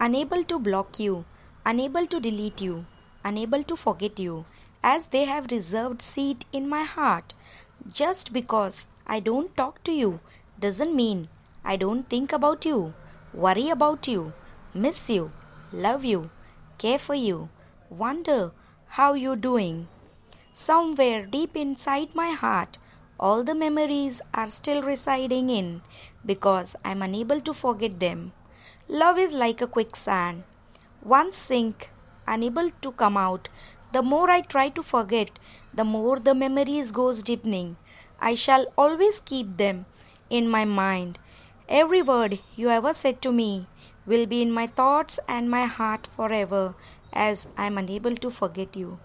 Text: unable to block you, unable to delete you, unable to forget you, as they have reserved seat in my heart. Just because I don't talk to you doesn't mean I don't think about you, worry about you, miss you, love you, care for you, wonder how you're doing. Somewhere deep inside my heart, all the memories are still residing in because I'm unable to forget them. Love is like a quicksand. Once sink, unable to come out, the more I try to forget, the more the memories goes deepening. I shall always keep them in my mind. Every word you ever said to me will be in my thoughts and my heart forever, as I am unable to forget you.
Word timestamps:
unable 0.00 0.44
to 0.44 0.58
block 0.58 0.98
you, 1.00 1.24
unable 1.66 2.06
to 2.06 2.20
delete 2.20 2.60
you, 2.60 2.86
unable 3.24 3.62
to 3.64 3.76
forget 3.76 4.18
you, 4.18 4.44
as 4.82 5.08
they 5.08 5.24
have 5.24 5.50
reserved 5.50 6.00
seat 6.00 6.44
in 6.52 6.68
my 6.68 6.82
heart. 6.84 7.34
Just 7.92 8.32
because 8.32 8.86
I 9.06 9.20
don't 9.20 9.56
talk 9.56 9.82
to 9.84 9.92
you 9.92 10.20
doesn't 10.60 10.94
mean 10.94 11.28
I 11.64 11.76
don't 11.76 12.08
think 12.08 12.32
about 12.32 12.64
you, 12.64 12.94
worry 13.34 13.70
about 13.70 14.06
you, 14.06 14.32
miss 14.72 15.10
you, 15.10 15.32
love 15.72 16.04
you, 16.04 16.30
care 16.78 16.98
for 16.98 17.14
you, 17.14 17.48
wonder 17.90 18.52
how 18.98 19.14
you're 19.14 19.36
doing. 19.36 19.88
Somewhere 20.54 21.26
deep 21.26 21.56
inside 21.56 22.14
my 22.14 22.30
heart, 22.30 22.78
all 23.18 23.42
the 23.42 23.54
memories 23.54 24.20
are 24.32 24.48
still 24.48 24.82
residing 24.82 25.50
in 25.50 25.82
because 26.24 26.76
I'm 26.84 27.02
unable 27.02 27.40
to 27.40 27.52
forget 27.52 27.98
them. 27.98 28.32
Love 28.88 29.18
is 29.18 29.32
like 29.32 29.60
a 29.60 29.66
quicksand. 29.66 30.44
Once 31.02 31.36
sink, 31.36 31.90
unable 32.26 32.70
to 32.82 32.92
come 32.92 33.16
out, 33.16 33.48
the 33.92 34.02
more 34.02 34.30
I 34.30 34.40
try 34.40 34.68
to 34.70 34.82
forget, 34.82 35.38
the 35.72 35.84
more 35.84 36.18
the 36.18 36.34
memories 36.34 36.92
goes 36.92 37.22
deepening. 37.22 37.76
I 38.20 38.34
shall 38.34 38.66
always 38.76 39.20
keep 39.20 39.56
them 39.56 39.86
in 40.28 40.48
my 40.48 40.64
mind. 40.64 41.18
Every 41.68 42.02
word 42.02 42.40
you 42.56 42.68
ever 42.68 42.92
said 42.92 43.22
to 43.22 43.32
me 43.32 43.66
will 44.06 44.26
be 44.26 44.42
in 44.42 44.52
my 44.52 44.66
thoughts 44.66 45.20
and 45.28 45.50
my 45.50 45.66
heart 45.66 46.06
forever, 46.06 46.74
as 47.12 47.46
I 47.56 47.66
am 47.66 47.78
unable 47.78 48.16
to 48.16 48.30
forget 48.30 48.76
you. 48.76 48.98